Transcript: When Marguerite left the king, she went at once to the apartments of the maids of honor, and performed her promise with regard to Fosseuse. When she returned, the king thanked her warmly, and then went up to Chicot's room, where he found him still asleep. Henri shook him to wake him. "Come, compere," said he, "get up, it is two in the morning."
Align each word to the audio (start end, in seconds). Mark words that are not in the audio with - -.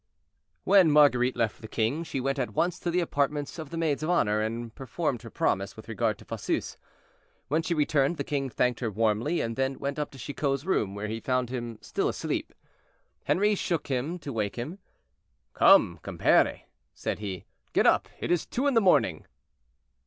When 0.63 0.89
Marguerite 0.89 1.35
left 1.35 1.61
the 1.61 1.67
king, 1.67 2.03
she 2.03 2.19
went 2.19 2.39
at 2.39 2.55
once 2.55 2.79
to 2.79 2.89
the 2.89 3.01
apartments 3.01 3.59
of 3.59 3.69
the 3.69 3.77
maids 3.77 4.01
of 4.01 4.09
honor, 4.09 4.41
and 4.41 4.73
performed 4.73 5.21
her 5.21 5.29
promise 5.29 5.75
with 5.75 5.87
regard 5.87 6.17
to 6.17 6.25
Fosseuse. 6.25 6.75
When 7.49 7.61
she 7.61 7.75
returned, 7.75 8.17
the 8.17 8.23
king 8.23 8.49
thanked 8.49 8.79
her 8.79 8.89
warmly, 8.89 9.41
and 9.41 9.55
then 9.55 9.77
went 9.77 9.99
up 9.99 10.09
to 10.13 10.17
Chicot's 10.17 10.65
room, 10.65 10.95
where 10.95 11.07
he 11.07 11.19
found 11.19 11.51
him 11.51 11.77
still 11.81 12.09
asleep. 12.09 12.51
Henri 13.27 13.53
shook 13.53 13.89
him 13.89 14.17
to 14.17 14.33
wake 14.33 14.55
him. 14.55 14.79
"Come, 15.53 15.99
compere," 16.01 16.61
said 16.95 17.19
he, 17.19 17.45
"get 17.71 17.85
up, 17.85 18.09
it 18.19 18.31
is 18.31 18.47
two 18.47 18.65
in 18.65 18.73
the 18.73 18.81
morning." 18.81 19.27